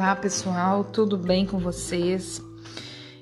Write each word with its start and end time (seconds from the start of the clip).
Olá 0.00 0.14
pessoal, 0.14 0.84
tudo 0.84 1.18
bem 1.18 1.44
com 1.44 1.58
vocês? 1.58 2.40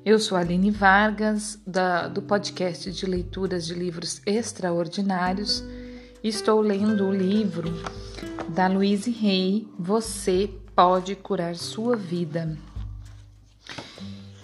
Eu 0.05 0.19
sou 0.19 0.37
a 0.37 0.43
Aline 0.43 0.71
Vargas, 0.71 1.59
da, 1.67 2.07
do 2.07 2.21
podcast 2.21 2.93
de 2.93 3.07
leituras 3.07 3.65
de 3.65 3.73
livros 3.73 4.21
extraordinários. 4.27 5.65
Estou 6.23 6.61
lendo 6.61 7.07
o 7.07 7.11
livro 7.11 7.73
da 8.51 8.69
Louise 8.69 9.11
Hay, 9.11 9.67
Você 9.79 10.51
Pode 10.75 11.17
Curar 11.17 11.55
Sua 11.55 11.97
Vida. 11.97 12.59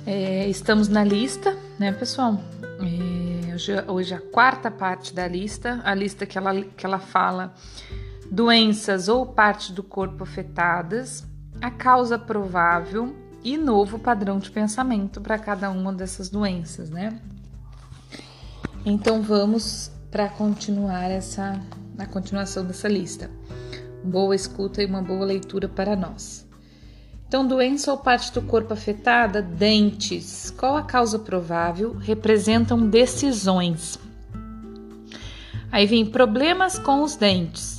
É, 0.07 0.49
estamos 0.49 0.89
na 0.89 1.04
lista, 1.04 1.54
né, 1.79 1.93
pessoal? 1.93 2.40
É, 2.80 3.54
hoje, 3.54 3.72
hoje 3.86 4.14
a 4.14 4.21
quarta 4.21 4.71
parte 4.71 5.12
da 5.12 5.29
lista, 5.29 5.82
a 5.85 5.94
lista 5.94 6.25
que 6.25 6.39
ela, 6.39 6.62
que 6.62 6.86
ela 6.86 6.99
fala 6.99 7.53
doenças 8.30 9.07
ou 9.07 9.26
parte 9.26 9.71
do 9.71 9.82
corpo 9.82 10.25
afetadas, 10.25 11.30
a 11.62 11.71
causa 11.71 12.18
provável 12.18 13.14
e 13.44 13.57
novo 13.57 13.98
padrão 13.98 14.39
de 14.39 14.50
pensamento 14.50 15.20
para 15.20 15.39
cada 15.39 15.70
uma 15.70 15.93
dessas 15.93 16.29
doenças, 16.29 16.90
né? 16.90 17.20
Então 18.84 19.22
vamos 19.22 19.90
para 20.11 20.29
continuar 20.29 21.08
essa 21.08 21.58
a 21.98 22.06
continuação 22.06 22.64
dessa 22.64 22.89
lista. 22.89 23.30
Boa 24.03 24.34
escuta 24.34 24.82
e 24.82 24.86
uma 24.86 25.00
boa 25.00 25.25
leitura 25.25 25.68
para 25.68 25.94
nós. 25.94 26.44
Então, 27.29 27.46
doença 27.46 27.92
ou 27.92 27.96
parte 27.96 28.32
do 28.32 28.42
corpo 28.42 28.75
afetada, 28.75 29.40
dentes. 29.40 30.50
Qual 30.50 30.76
a 30.76 30.82
causa 30.82 31.18
provável? 31.18 31.94
Representam 31.94 32.89
decisões. 32.89 33.98
Aí 35.70 35.87
vem 35.87 36.05
problemas 36.05 36.78
com 36.78 37.03
os 37.03 37.17
dentes. 37.17 37.72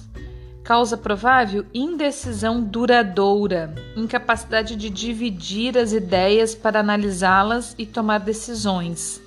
Causa 0.64 0.96
provável: 0.96 1.66
indecisão 1.74 2.62
duradoura, 2.64 3.76
incapacidade 3.98 4.76
de 4.78 4.90
dividir 4.90 5.78
as 5.78 5.92
ideias 5.92 6.56
para 6.56 6.80
analisá-las 6.80 7.76
e 7.78 7.86
tomar 7.86 8.20
decisões. 8.20 9.22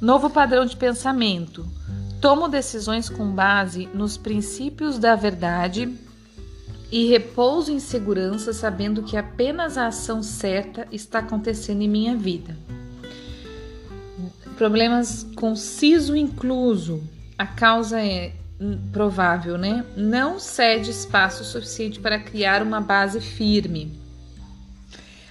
Novo 0.00 0.30
padrão 0.30 0.64
de 0.64 0.76
pensamento: 0.76 1.66
tomo 2.20 2.46
decisões 2.46 3.08
com 3.08 3.28
base 3.28 3.88
nos 3.92 4.16
princípios 4.16 4.96
da 4.96 5.16
verdade 5.16 5.92
e 6.90 7.06
repouso 7.08 7.72
em 7.72 7.80
segurança, 7.80 8.52
sabendo 8.52 9.02
que 9.02 9.16
apenas 9.16 9.76
a 9.76 9.88
ação 9.88 10.22
certa 10.22 10.86
está 10.92 11.18
acontecendo 11.18 11.82
em 11.82 11.88
minha 11.88 12.16
vida. 12.16 12.56
Problemas 14.56 15.26
com 15.34 15.54
siso 15.56 16.16
incluso. 16.16 17.02
A 17.36 17.46
causa 17.46 18.00
é 18.00 18.32
provável, 18.92 19.56
né? 19.56 19.84
Não 19.96 20.38
cede 20.38 20.90
espaço 20.90 21.44
suficiente 21.44 22.00
para 22.00 22.18
criar 22.18 22.62
uma 22.62 22.80
base 22.80 23.20
firme. 23.20 23.98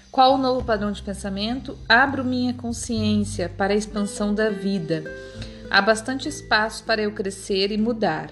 Qual 0.10 0.34
o 0.34 0.38
novo 0.38 0.66
padrão 0.66 0.92
de 0.92 1.04
pensamento? 1.04 1.78
Abro 1.88 2.24
minha 2.24 2.54
consciência 2.54 3.50
para 3.50 3.74
a 3.74 3.78
expansão 3.78 4.34
da 4.34 4.50
vida. 4.50 5.04
Há 5.70 5.82
bastante 5.82 6.30
espaço 6.30 6.84
para 6.86 7.02
eu 7.02 7.12
crescer 7.12 7.72
e 7.72 7.78
mudar. 7.78 8.32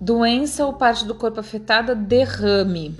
Doença 0.00 0.64
ou 0.64 0.72
parte 0.72 1.04
do 1.04 1.14
corpo 1.14 1.40
afetada, 1.40 1.94
derrame. 1.94 2.96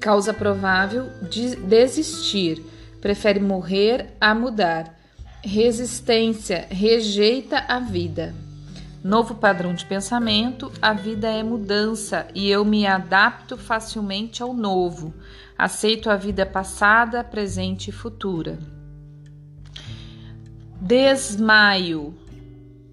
Causa 0.00 0.32
provável 0.32 1.10
de 1.30 1.54
desistir. 1.56 2.64
Prefere 3.02 3.38
morrer 3.38 4.14
a 4.18 4.34
mudar. 4.34 4.98
Resistência, 5.44 6.66
rejeita 6.70 7.58
a 7.68 7.78
vida. 7.78 8.34
Novo 9.06 9.36
padrão 9.36 9.72
de 9.72 9.86
pensamento: 9.86 10.72
a 10.82 10.92
vida 10.92 11.28
é 11.28 11.40
mudança 11.40 12.26
e 12.34 12.50
eu 12.50 12.64
me 12.64 12.88
adapto 12.88 13.56
facilmente 13.56 14.42
ao 14.42 14.52
novo. 14.52 15.14
Aceito 15.56 16.10
a 16.10 16.16
vida 16.16 16.44
passada, 16.44 17.22
presente 17.22 17.90
e 17.90 17.92
futura. 17.92 18.58
Desmaio. 20.80 22.18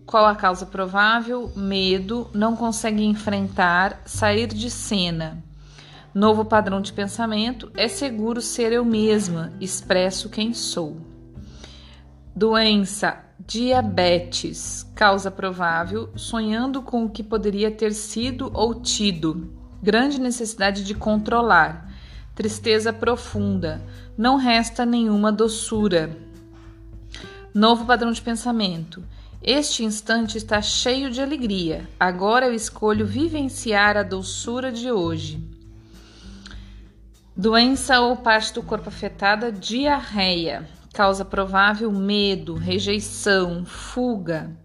Qual 0.06 0.28
a 0.28 0.36
causa 0.36 0.68
provável? 0.68 1.52
Medo, 1.56 2.30
não 2.32 2.56
consegue 2.56 3.04
enfrentar, 3.04 4.04
sair 4.06 4.46
de 4.46 4.70
cena. 4.70 5.44
Novo 6.14 6.46
padrão 6.46 6.80
de 6.80 6.94
pensamento: 6.94 7.72
é 7.76 7.88
seguro 7.88 8.40
ser 8.40 8.72
eu 8.72 8.86
mesma, 8.86 9.52
expresso 9.60 10.30
quem 10.30 10.54
sou. 10.54 10.96
Doença: 12.36 13.18
diabetes, 13.48 14.86
causa 14.96 15.30
provável, 15.30 16.10
sonhando 16.16 16.82
com 16.82 17.06
o 17.06 17.10
que 17.10 17.22
poderia 17.22 17.70
ter 17.70 17.94
sido 17.94 18.50
ou 18.54 18.76
tido. 18.76 19.52
Grande 19.82 20.20
necessidade 20.20 20.84
de 20.84 20.94
controlar. 20.94 21.92
Tristeza 22.36 22.94
profunda. 22.94 23.82
Não 24.18 24.38
resta 24.38 24.86
nenhuma 24.86 25.32
doçura. 25.32 26.18
Novo 27.54 27.86
padrão 27.86 28.12
de 28.12 28.22
pensamento. 28.22 29.04
Este 29.42 29.84
instante 29.84 30.38
está 30.38 30.62
cheio 30.62 31.12
de 31.12 31.22
alegria. 31.22 31.88
Agora 32.00 32.48
eu 32.48 32.54
escolho 32.54 33.06
vivenciar 33.06 33.98
a 33.98 34.04
doçura 34.04 34.72
de 34.72 34.90
hoje. 34.90 35.44
Doença 37.36 38.00
ou 38.00 38.16
parte 38.16 38.54
do 38.54 38.64
corpo 38.64 38.88
afetada, 38.88 39.52
diarreia. 39.52 40.68
Causa 40.94 41.26
provável 41.26 41.92
medo, 41.92 42.54
rejeição, 42.54 43.66
fuga. 43.66 44.56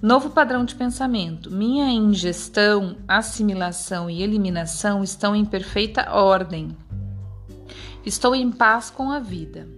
Novo 0.00 0.30
padrão 0.30 0.64
de 0.64 0.74
pensamento. 0.74 1.50
Minha 1.50 1.90
ingestão, 1.90 2.96
assimilação 3.06 4.08
e 4.08 4.22
eliminação 4.22 5.04
estão 5.04 5.36
em 5.36 5.44
perfeita 5.44 6.10
ordem. 6.10 6.74
Estou 8.02 8.34
em 8.34 8.50
paz 8.50 8.88
com 8.88 9.12
a 9.12 9.18
vida. 9.18 9.68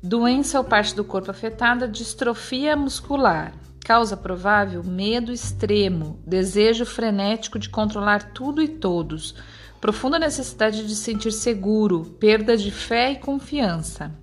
Doença 0.00 0.58
ou 0.58 0.64
parte 0.64 0.94
do 0.94 1.02
corpo 1.02 1.32
afetada, 1.32 1.88
distrofia 1.88 2.76
muscular. 2.76 3.52
Causa 3.84 4.16
provável 4.16 4.84
medo 4.84 5.32
extremo, 5.32 6.22
desejo 6.24 6.86
frenético 6.86 7.58
de 7.58 7.68
controlar 7.68 8.32
tudo 8.32 8.62
e 8.62 8.68
todos, 8.68 9.34
profunda 9.80 10.20
necessidade 10.20 10.86
de 10.86 10.94
sentir 10.94 11.32
seguro, 11.32 12.16
perda 12.20 12.56
de 12.56 12.70
fé 12.70 13.10
e 13.10 13.16
confiança. 13.16 14.21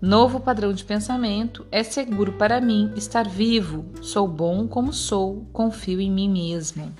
Novo 0.00 0.38
padrão 0.40 0.74
de 0.74 0.84
pensamento 0.84 1.66
é 1.72 1.82
seguro 1.82 2.32
para 2.32 2.60
mim 2.60 2.92
estar 2.96 3.26
vivo, 3.26 3.86
sou 4.02 4.28
bom 4.28 4.68
como 4.68 4.92
sou, 4.92 5.46
confio 5.54 5.98
em 6.02 6.10
mim 6.10 6.28
mesmo. 6.28 6.94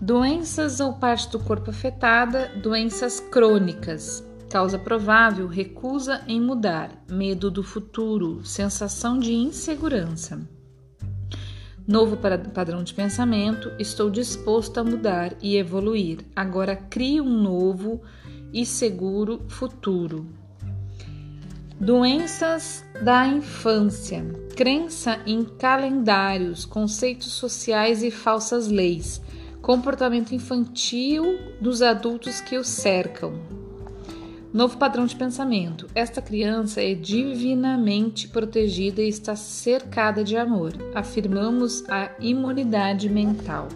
Doenças 0.00 0.80
ou 0.80 0.94
parte 0.94 1.30
do 1.30 1.38
corpo 1.38 1.70
afetada, 1.70 2.50
doenças 2.60 3.20
crônicas. 3.20 4.26
Causa 4.50 4.80
provável, 4.80 5.46
recusa 5.46 6.22
em 6.26 6.40
mudar, 6.40 6.90
medo 7.08 7.48
do 7.52 7.62
futuro, 7.62 8.44
sensação 8.44 9.16
de 9.16 9.32
insegurança. 9.32 10.40
Novo 11.86 12.16
padrão 12.16 12.82
de 12.82 12.94
pensamento, 12.94 13.70
estou 13.78 14.10
disposto 14.10 14.78
a 14.78 14.84
mudar 14.84 15.36
e 15.40 15.56
evoluir. 15.56 16.18
Agora 16.34 16.74
crio 16.74 17.22
um 17.22 17.42
novo 17.42 18.00
e 18.52 18.66
seguro 18.66 19.44
futuro. 19.48 20.39
Doenças 21.80 22.84
da 23.02 23.26
infância, 23.26 24.22
crença 24.54 25.18
em 25.26 25.42
calendários, 25.42 26.66
conceitos 26.66 27.32
sociais 27.32 28.02
e 28.02 28.10
falsas 28.10 28.68
leis, 28.68 29.18
comportamento 29.62 30.34
infantil 30.34 31.38
dos 31.58 31.80
adultos 31.80 32.38
que 32.42 32.58
o 32.58 32.62
cercam. 32.62 33.32
Novo 34.52 34.76
padrão 34.76 35.06
de 35.06 35.16
pensamento: 35.16 35.86
esta 35.94 36.20
criança 36.20 36.82
é 36.82 36.92
divinamente 36.92 38.28
protegida 38.28 39.00
e 39.00 39.08
está 39.08 39.34
cercada 39.34 40.22
de 40.22 40.36
amor. 40.36 40.74
Afirmamos 40.94 41.82
a 41.88 42.10
imunidade 42.20 43.08
mental. 43.08 43.68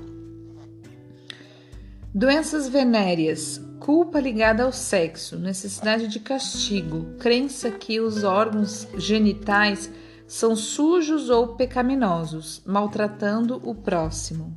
Doenças 2.17 2.69
venéreas, 2.69 3.61
culpa 3.81 4.21
ligada 4.21 4.63
ao 4.63 4.71
sexo, 4.71 5.37
necessidade 5.37 6.07
de 6.07 6.21
castigo, 6.21 7.07
crença 7.19 7.73
que 7.73 7.99
os 7.99 8.23
órgãos 8.23 8.87
genitais 8.97 9.91
são 10.25 10.55
sujos 10.55 11.29
ou 11.29 11.57
pecaminosos, 11.57 12.63
maltratando 12.65 13.61
o 13.65 13.75
próximo. 13.75 14.57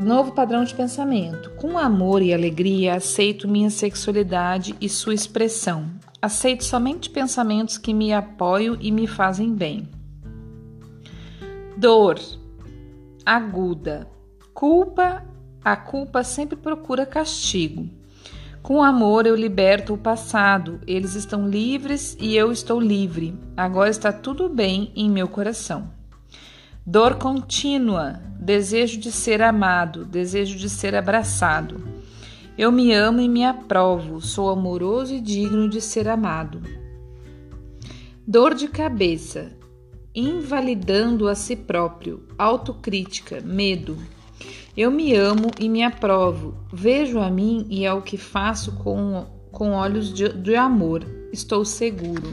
Novo 0.00 0.32
padrão 0.32 0.64
de 0.64 0.74
pensamento. 0.74 1.50
Com 1.56 1.76
amor 1.76 2.22
e 2.22 2.32
alegria, 2.32 2.94
aceito 2.94 3.46
minha 3.46 3.68
sexualidade 3.68 4.74
e 4.80 4.88
sua 4.88 5.12
expressão. 5.12 5.90
Aceito 6.22 6.64
somente 6.64 7.10
pensamentos 7.10 7.76
que 7.76 7.92
me 7.92 8.14
apoiam 8.14 8.78
e 8.80 8.90
me 8.90 9.06
fazem 9.06 9.54
bem. 9.54 9.86
Dor 11.76 12.18
aguda 13.26 14.10
Culpa, 14.54 15.24
a 15.64 15.76
culpa 15.76 16.22
sempre 16.22 16.56
procura 16.56 17.06
castigo. 17.06 17.88
Com 18.62 18.82
amor 18.82 19.26
eu 19.26 19.34
liberto 19.34 19.94
o 19.94 19.98
passado, 19.98 20.80
eles 20.86 21.14
estão 21.14 21.48
livres 21.48 22.16
e 22.20 22.36
eu 22.36 22.52
estou 22.52 22.80
livre. 22.80 23.34
Agora 23.56 23.90
está 23.90 24.12
tudo 24.12 24.48
bem 24.48 24.92
em 24.94 25.10
meu 25.10 25.26
coração. 25.26 25.90
Dor 26.86 27.16
contínua, 27.16 28.20
desejo 28.38 29.00
de 29.00 29.10
ser 29.10 29.40
amado, 29.40 30.04
desejo 30.04 30.56
de 30.58 30.68
ser 30.68 30.94
abraçado. 30.94 31.82
Eu 32.56 32.70
me 32.70 32.92
amo 32.92 33.20
e 33.20 33.28
me 33.28 33.44
aprovo, 33.44 34.20
sou 34.20 34.50
amoroso 34.50 35.14
e 35.14 35.20
digno 35.20 35.68
de 35.68 35.80
ser 35.80 36.08
amado. 36.08 36.60
Dor 38.26 38.54
de 38.54 38.68
cabeça, 38.68 39.52
invalidando 40.14 41.28
a 41.28 41.34
si 41.34 41.56
próprio, 41.56 42.26
autocrítica, 42.38 43.40
medo. 43.40 43.96
Eu 44.74 44.90
me 44.90 45.14
amo 45.14 45.50
e 45.60 45.68
me 45.68 45.82
aprovo, 45.82 46.54
vejo 46.72 47.20
a 47.20 47.30
mim 47.30 47.66
e 47.68 47.86
ao 47.86 48.00
que 48.00 48.16
faço 48.16 48.72
com, 48.76 49.26
com 49.50 49.72
olhos 49.72 50.10
de, 50.10 50.30
de 50.32 50.56
amor, 50.56 51.04
estou 51.30 51.62
seguro. 51.62 52.32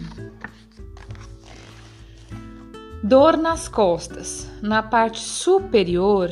Dor 3.03 3.36
nas 3.36 3.68
costas. 3.68 4.50
Na 4.62 4.81
parte 4.81 5.19
superior, 5.19 6.30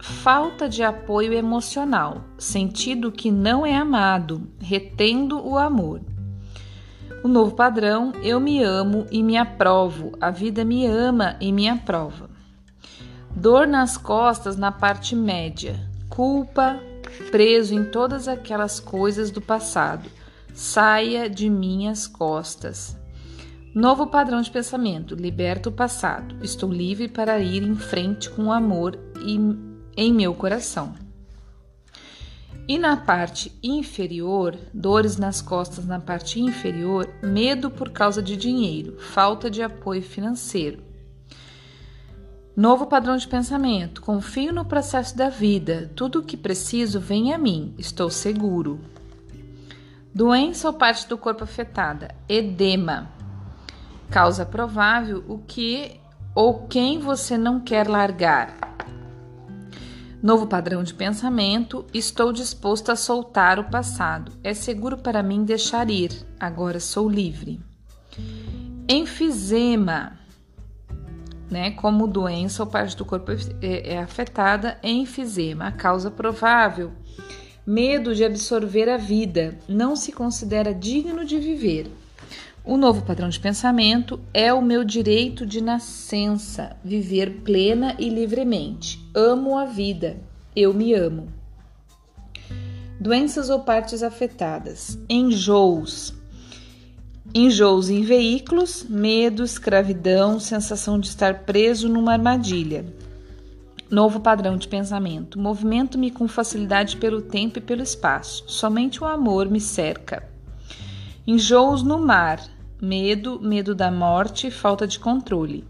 falta 0.00 0.68
de 0.68 0.82
apoio 0.82 1.32
emocional, 1.32 2.24
sentido 2.36 3.12
que 3.12 3.30
não 3.30 3.64
é 3.64 3.76
amado, 3.76 4.42
retendo 4.58 5.40
o 5.40 5.56
amor. 5.56 6.00
O 7.22 7.28
novo 7.28 7.54
padrão, 7.54 8.12
eu 8.24 8.40
me 8.40 8.60
amo 8.60 9.06
e 9.08 9.22
me 9.22 9.36
aprovo, 9.36 10.10
a 10.20 10.32
vida 10.32 10.64
me 10.64 10.84
ama 10.84 11.36
e 11.40 11.52
me 11.52 11.68
aprova. 11.68 12.37
Dor 13.38 13.68
nas 13.68 13.96
costas 13.96 14.56
na 14.56 14.72
parte 14.72 15.14
média, 15.14 15.78
culpa, 16.08 16.80
preso 17.30 17.72
em 17.72 17.84
todas 17.84 18.26
aquelas 18.26 18.80
coisas 18.80 19.30
do 19.30 19.40
passado. 19.40 20.10
Saia 20.52 21.30
de 21.30 21.48
minhas 21.48 22.08
costas. 22.08 22.96
Novo 23.72 24.08
padrão 24.08 24.42
de 24.42 24.50
pensamento: 24.50 25.14
liberto 25.14 25.68
o 25.68 25.72
passado. 25.72 26.34
Estou 26.42 26.68
livre 26.68 27.06
para 27.06 27.38
ir 27.38 27.62
em 27.62 27.76
frente 27.76 28.28
com 28.28 28.50
amor 28.50 28.98
em 29.24 30.12
meu 30.12 30.34
coração. 30.34 30.96
E 32.66 32.76
na 32.76 32.96
parte 32.96 33.56
inferior, 33.62 34.58
dores 34.74 35.16
nas 35.16 35.40
costas 35.40 35.86
na 35.86 36.00
parte 36.00 36.40
inferior, 36.40 37.08
medo 37.22 37.70
por 37.70 37.90
causa 37.90 38.20
de 38.20 38.36
dinheiro, 38.36 38.98
falta 38.98 39.48
de 39.48 39.62
apoio 39.62 40.02
financeiro. 40.02 40.87
Novo 42.58 42.86
padrão 42.86 43.16
de 43.16 43.28
pensamento: 43.28 44.02
confio 44.02 44.52
no 44.52 44.64
processo 44.64 45.16
da 45.16 45.28
vida, 45.28 45.92
tudo 45.94 46.18
o 46.18 46.22
que 46.24 46.36
preciso 46.36 46.98
vem 46.98 47.32
a 47.32 47.38
mim, 47.38 47.72
estou 47.78 48.10
seguro. 48.10 48.80
Doença 50.12 50.66
ou 50.66 50.74
parte 50.74 51.08
do 51.08 51.16
corpo 51.16 51.44
afetada: 51.44 52.12
edema 52.28 53.12
Causa 54.10 54.44
provável 54.44 55.24
o 55.28 55.38
que 55.38 56.00
ou 56.34 56.66
quem 56.66 56.98
você 56.98 57.38
não 57.38 57.60
quer 57.60 57.86
largar. 57.86 58.52
Novo 60.20 60.48
padrão 60.48 60.82
de 60.82 60.94
pensamento: 60.94 61.86
estou 61.94 62.32
disposto 62.32 62.90
a 62.90 62.96
soltar 62.96 63.60
o 63.60 63.70
passado. 63.70 64.32
É 64.42 64.52
seguro 64.52 64.98
para 64.98 65.22
mim 65.22 65.44
deixar 65.44 65.88
ir. 65.88 66.10
Agora 66.40 66.80
sou 66.80 67.08
livre. 67.08 67.60
Enfisema, 68.88 70.18
né? 71.50 71.70
Como 71.72 72.06
doença 72.06 72.62
ou 72.62 72.68
parte 72.68 72.96
do 72.96 73.04
corpo 73.04 73.32
é, 73.62 73.94
é 73.94 73.98
afetada, 73.98 74.78
enfisema. 74.82 75.68
A 75.68 75.72
causa 75.72 76.10
provável: 76.10 76.92
medo 77.66 78.14
de 78.14 78.24
absorver 78.24 78.88
a 78.88 78.96
vida. 78.96 79.58
Não 79.68 79.96
se 79.96 80.12
considera 80.12 80.74
digno 80.74 81.24
de 81.24 81.38
viver. 81.38 81.90
O 82.64 82.76
novo 82.76 83.02
padrão 83.02 83.30
de 83.30 83.40
pensamento 83.40 84.20
é 84.34 84.52
o 84.52 84.60
meu 84.60 84.84
direito 84.84 85.46
de 85.46 85.62
nascença, 85.62 86.76
viver 86.84 87.40
plena 87.42 87.96
e 87.98 88.10
livremente. 88.10 89.00
Amo 89.14 89.56
a 89.56 89.64
vida, 89.64 90.18
eu 90.54 90.74
me 90.74 90.92
amo. 90.92 91.28
Doenças 93.00 93.48
ou 93.48 93.60
partes 93.60 94.02
afetadas: 94.02 94.98
enjoos. 95.08 96.17
Enjoos 97.34 97.90
em 97.90 98.02
veículos, 98.02 98.86
medo, 98.88 99.44
escravidão, 99.44 100.40
sensação 100.40 100.98
de 100.98 101.08
estar 101.08 101.40
preso 101.40 101.86
numa 101.86 102.12
armadilha. 102.12 102.86
Novo 103.90 104.18
padrão 104.20 104.56
de 104.56 104.66
pensamento: 104.66 105.38
movimento-me 105.38 106.10
com 106.10 106.26
facilidade 106.26 106.96
pelo 106.96 107.20
tempo 107.20 107.58
e 107.58 107.62
pelo 107.62 107.82
espaço. 107.82 108.44
Somente 108.46 109.04
o 109.04 109.06
amor 109.06 109.50
me 109.50 109.60
cerca. 109.60 110.26
Enjoos 111.26 111.82
no 111.82 111.98
mar, 111.98 112.40
medo, 112.80 113.38
medo 113.42 113.74
da 113.74 113.90
morte, 113.90 114.50
falta 114.50 114.86
de 114.86 114.98
controle. 114.98 115.66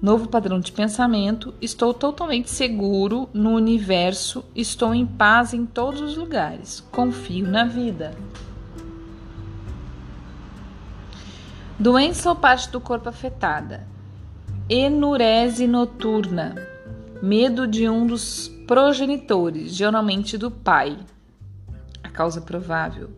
Novo 0.00 0.26
padrão 0.26 0.58
de 0.58 0.72
pensamento: 0.72 1.52
estou 1.60 1.92
totalmente 1.92 2.48
seguro 2.48 3.28
no 3.34 3.50
universo, 3.50 4.42
estou 4.56 4.94
em 4.94 5.04
paz 5.04 5.52
em 5.52 5.66
todos 5.66 6.00
os 6.00 6.16
lugares, 6.16 6.80
confio 6.90 7.46
na 7.46 7.66
vida. 7.66 8.16
Doença 11.78 12.28
ou 12.30 12.36
parte 12.36 12.70
do 12.70 12.80
corpo 12.80 13.08
afetada: 13.08 13.86
enurese 14.68 15.66
noturna, 15.66 16.54
medo 17.22 17.66
de 17.66 17.88
um 17.88 18.06
dos 18.06 18.48
progenitores, 18.66 19.74
geralmente 19.74 20.36
do 20.36 20.50
pai. 20.50 20.98
A 22.02 22.08
causa 22.08 22.40
provável 22.40 23.10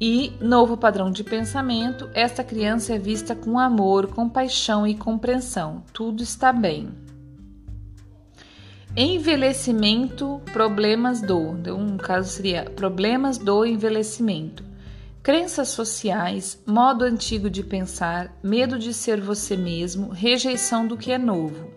e 0.00 0.32
novo 0.40 0.76
padrão 0.76 1.10
de 1.10 1.24
pensamento, 1.24 2.08
esta 2.14 2.44
criança 2.44 2.94
é 2.94 2.98
vista 2.98 3.34
com 3.34 3.58
amor, 3.58 4.06
compaixão 4.08 4.86
e 4.86 4.94
compreensão. 4.94 5.82
Tudo 5.92 6.22
está 6.22 6.52
bem. 6.52 6.90
Envelhecimento, 8.96 10.40
problemas 10.52 11.20
do. 11.20 11.56
Então, 11.56 11.80
um 11.80 11.96
caso 11.96 12.30
seria 12.30 12.64
problemas 12.64 13.38
do 13.38 13.64
envelhecimento. 13.66 14.67
Crenças 15.28 15.68
sociais, 15.68 16.58
modo 16.66 17.04
antigo 17.04 17.50
de 17.50 17.62
pensar, 17.62 18.34
medo 18.42 18.78
de 18.78 18.94
ser 18.94 19.20
você 19.20 19.58
mesmo, 19.58 20.08
rejeição 20.08 20.86
do 20.86 20.96
que 20.96 21.12
é 21.12 21.18
novo. 21.18 21.70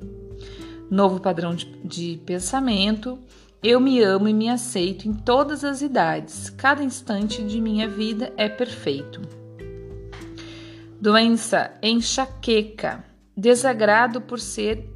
Novo 0.90 1.20
padrão 1.20 1.54
de, 1.54 1.66
de 1.84 2.22
pensamento, 2.26 3.20
eu 3.62 3.82
me 3.82 4.02
amo 4.02 4.30
e 4.30 4.34
me 4.34 4.48
aceito 4.48 5.06
em 5.06 5.14
todas 5.14 5.66
as 5.66 5.82
idades. 5.82 6.50
Cada 6.50 6.82
instante 6.82 7.44
de 7.44 7.60
minha 7.60 7.90
vida 7.90 8.32
é 8.38 8.48
perfeito. 8.48 9.20
Doença, 11.02 11.74
enxaqueca, 11.84 13.04
desagrado 13.36 14.22
por 14.22 14.40
ser 14.40 14.90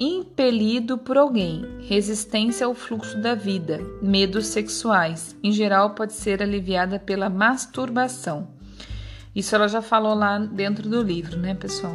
impelido 0.00 0.96
por 0.96 1.18
alguém, 1.18 1.62
resistência 1.86 2.64
ao 2.64 2.74
fluxo 2.74 3.20
da 3.20 3.34
vida, 3.34 3.78
medos 4.00 4.46
sexuais. 4.46 5.36
Em 5.42 5.52
geral, 5.52 5.90
pode 5.90 6.14
ser 6.14 6.42
aliviada 6.42 6.98
pela 6.98 7.28
masturbação. 7.28 8.48
Isso 9.36 9.54
ela 9.54 9.68
já 9.68 9.82
falou 9.82 10.14
lá 10.14 10.38
dentro 10.38 10.88
do 10.88 11.02
livro, 11.02 11.38
né, 11.38 11.54
pessoal? 11.54 11.94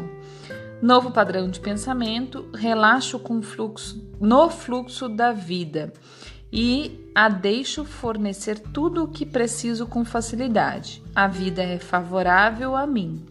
Novo 0.81 1.09
padrão 1.09 1.49
de 1.49 1.59
pensamento, 1.59 2.47
relaxo 2.53 3.17
com 3.17 3.41
fluxo, 3.41 4.07
no 4.21 4.49
fluxo 4.51 5.09
da 5.09 5.31
vida 5.31 5.91
e 6.51 7.09
a 7.15 7.27
deixo 7.27 7.83
fornecer 7.83 8.59
tudo 8.59 9.03
o 9.03 9.07
que 9.07 9.25
preciso 9.25 9.87
com 9.87 10.05
facilidade. 10.05 11.01
A 11.15 11.27
vida 11.27 11.63
é 11.63 11.79
favorável 11.79 12.75
a 12.75 12.85
mim. 12.85 13.25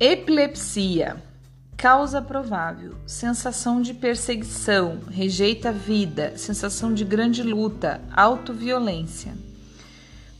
Epilepsia. 0.00 1.31
Causa 1.76 2.22
provável, 2.22 2.94
sensação 3.06 3.82
de 3.82 3.92
perseguição, 3.92 5.00
rejeita 5.10 5.70
a 5.70 5.72
vida, 5.72 6.34
sensação 6.36 6.94
de 6.94 7.04
grande 7.04 7.42
luta, 7.42 8.00
autoviolência 8.12 9.34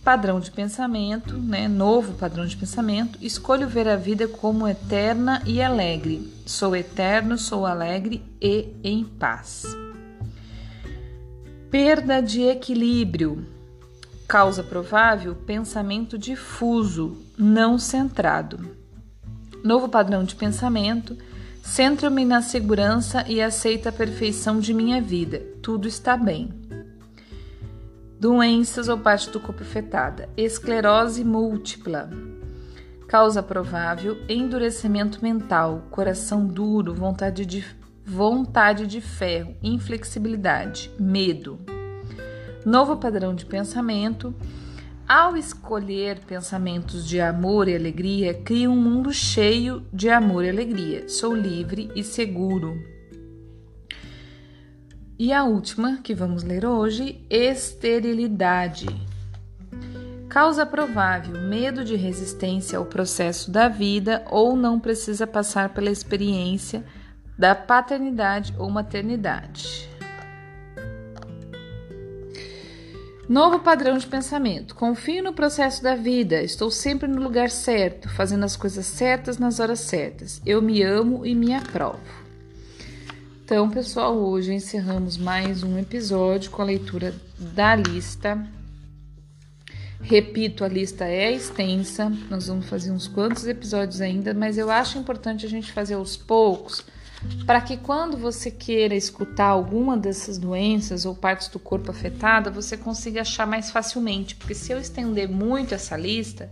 padrão 0.05 0.41
de 0.41 0.51
pensamento, 0.51 1.37
né, 1.37 1.69
novo 1.69 2.15
padrão 2.15 2.45
de 2.45 2.57
pensamento, 2.57 3.19
escolho 3.23 3.69
ver 3.69 3.89
a 3.89 3.97
vida 3.97 4.27
como 4.27 4.67
eterna 4.67 5.43
e 5.47 5.63
alegre. 5.63 6.33
Sou 6.45 6.75
eterno, 6.75 7.39
sou 7.39 7.65
alegre 7.65 8.23
e 8.41 8.69
em 8.83 9.05
paz. 9.05 9.65
Perda 11.71 12.21
de 12.21 12.43
equilíbrio. 12.43 13.47
Causa 14.27 14.63
provável: 14.63 15.35
pensamento 15.35 16.19
difuso, 16.19 17.17
não 17.39 17.79
centrado. 17.79 18.82
Novo 19.63 19.89
padrão 19.89 20.25
de 20.25 20.35
pensamento: 20.35 21.17
centro-me 21.63 22.25
na 22.25 22.43
segurança 22.43 23.25
e 23.29 23.41
aceito 23.41 23.89
a 23.89 23.93
perfeição 23.93 24.59
de 24.59 24.75
minha 24.75 25.01
vida. 25.01 25.41
Tudo 25.63 25.87
está 25.87 26.17
bem. 26.17 26.49
Doenças 28.19 28.89
ou 28.89 28.99
parte 28.99 29.31
do 29.31 29.41
corpo 29.41 29.63
afetada. 29.63 30.29
Esclerose 30.37 31.25
múltipla. 31.25 32.11
Causa 33.07 33.43
provável: 33.43 34.17
endurecimento 34.29 35.23
mental, 35.23 35.87
coração 35.91 36.47
duro, 36.47 36.95
vontade 36.95 37.47
de, 37.47 37.65
vontade 38.05 38.87
de 38.87 39.01
ferro, 39.01 39.55
inflexibilidade, 39.63 40.91
medo. 40.99 41.59
Novo 42.65 42.97
padrão 42.97 43.35
de 43.35 43.45
pensamento: 43.45 44.35
Ao 45.09 45.37
escolher 45.37 46.21
pensamentos 46.21 47.07
de 47.07 47.21
amor 47.21 47.69
e 47.69 47.75
alegria, 47.75 48.33
crio 48.33 48.71
um 48.71 48.81
mundo 48.81 49.13
cheio 49.13 49.85
de 49.93 50.09
amor 50.09 50.45
e 50.45 50.49
alegria. 50.49 51.09
Sou 51.09 51.35
livre 51.35 51.91
e 51.95 52.03
seguro. 52.03 52.81
E 55.19 55.33
a 55.33 55.45
última 55.45 55.99
que 56.03 56.15
vamos 56.15 56.43
ler 56.43 56.65
hoje, 56.65 57.25
esterilidade. 57.29 58.87
Causa 60.29 60.65
provável 60.65 61.43
medo 61.43 61.85
de 61.85 61.95
resistência 61.95 62.79
ao 62.79 62.87
processo 62.87 63.51
da 63.51 63.69
vida 63.69 64.25
ou 64.31 64.57
não 64.57 64.81
precisa 64.81 65.27
passar 65.27 65.75
pela 65.75 65.91
experiência 65.91 66.85
da 67.37 67.55
paternidade 67.55 68.55
ou 68.59 68.71
maternidade. 68.71 69.92
Novo 73.33 73.61
padrão 73.61 73.97
de 73.97 74.07
pensamento. 74.07 74.75
Confio 74.75 75.25
no 75.25 75.33
processo 75.33 75.83
da 75.83 75.95
vida. 75.95 76.43
Estou 76.43 76.71
sempre 76.71 77.09
no 77.09 77.23
lugar 77.23 77.49
certo, 77.49 78.07
fazendo 78.11 78.45
as 78.45 78.57
coisas 78.57 78.85
certas 78.85 79.39
nas 79.39 79.59
horas 79.59 79.81
certas. 79.81 80.43
Eu 80.45 80.61
me 80.61 80.83
amo 80.83 81.25
e 81.25 81.35
me 81.35 81.55
aprovo. 81.55 81.99
Então, 83.43 83.71
pessoal, 83.71 84.15
hoje 84.15 84.53
encerramos 84.53 85.17
mais 85.17 85.63
um 85.63 85.79
episódio 85.79 86.51
com 86.51 86.61
a 86.61 86.67
leitura 86.67 87.15
da 87.39 87.75
lista. 87.75 88.47
Repito, 90.03 90.63
a 90.63 90.69
lista 90.69 91.07
é 91.07 91.33
extensa. 91.33 92.13
Nós 92.29 92.49
vamos 92.49 92.69
fazer 92.69 92.91
uns 92.91 93.09
quantos 93.09 93.47
episódios 93.47 94.03
ainda, 94.03 94.35
mas 94.35 94.59
eu 94.59 94.71
acho 94.71 94.99
importante 94.99 95.47
a 95.47 95.49
gente 95.49 95.73
fazer 95.73 95.95
aos 95.95 96.19
poucos 96.19 96.85
para 97.47 97.61
que 97.61 97.77
quando 97.77 98.17
você 98.17 98.51
queira 98.51 98.95
escutar 98.95 99.47
alguma 99.47 99.97
dessas 99.97 100.39
doenças 100.39 101.05
ou 101.05 101.15
partes 101.15 101.49
do 101.49 101.59
corpo 101.59 101.91
afetada, 101.91 102.51
você 102.51 102.77
consiga 102.77 103.21
achar 103.21 103.47
mais 103.47 103.71
facilmente, 103.71 104.35
porque 104.35 104.55
se 104.55 104.73
eu 104.73 104.79
estender 104.79 105.29
muito 105.29 105.75
essa 105.75 105.97
lista, 105.97 106.51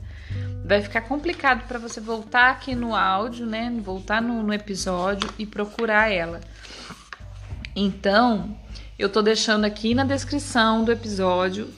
vai 0.65 0.81
ficar 0.83 1.03
complicado 1.03 1.67
para 1.67 1.79
você 1.79 2.01
voltar 2.01 2.51
aqui 2.51 2.75
no 2.75 2.95
áudio, 2.95 3.47
né? 3.47 3.73
Voltar 3.83 4.21
no, 4.21 4.43
no, 4.43 4.53
episódio 4.53 5.29
e 5.39 5.47
procurar 5.47 6.11
ela. 6.11 6.41
Então, 7.75 8.57
eu 8.99 9.09
tô 9.09 9.23
deixando 9.23 9.65
aqui 9.65 9.95
na 9.95 10.05
descrição 10.05 10.85
do 10.85 10.93
episódio 10.93 11.69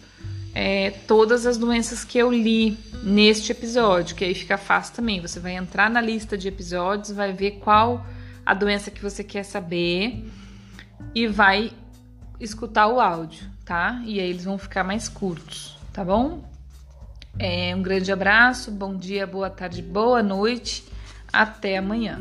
é, 0.54 0.90
todas 1.06 1.46
as 1.46 1.56
doenças 1.56 2.04
que 2.04 2.18
eu 2.18 2.30
li 2.30 2.78
neste 3.02 3.52
episódio, 3.52 4.14
que 4.14 4.24
aí 4.24 4.34
fica 4.34 4.58
fácil 4.58 4.94
também. 4.94 5.20
Você 5.20 5.40
vai 5.40 5.54
entrar 5.54 5.88
na 5.88 6.00
lista 6.00 6.36
de 6.36 6.48
episódios, 6.48 7.12
vai 7.12 7.32
ver 7.32 7.52
qual 7.52 8.04
a 8.44 8.54
doença 8.54 8.90
que 8.90 9.02
você 9.02 9.22
quer 9.22 9.44
saber 9.44 10.24
e 11.14 11.26
vai 11.26 11.72
escutar 12.40 12.88
o 12.88 13.00
áudio, 13.00 13.48
tá? 13.64 14.02
E 14.04 14.20
aí 14.20 14.30
eles 14.30 14.44
vão 14.44 14.58
ficar 14.58 14.84
mais 14.84 15.08
curtos, 15.08 15.78
tá 15.92 16.04
bom? 16.04 16.44
É, 17.38 17.74
um 17.74 17.82
grande 17.82 18.12
abraço, 18.12 18.70
bom 18.70 18.96
dia, 18.96 19.26
boa 19.26 19.48
tarde, 19.48 19.80
boa 19.80 20.22
noite, 20.22 20.84
até 21.32 21.78
amanhã. 21.78 22.20